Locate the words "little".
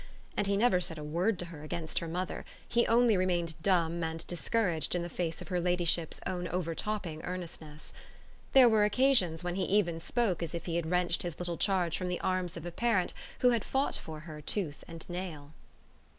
11.37-11.57